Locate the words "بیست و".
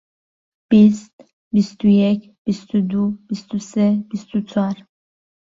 1.53-1.87, 2.45-2.81, 3.29-3.57, 4.09-4.41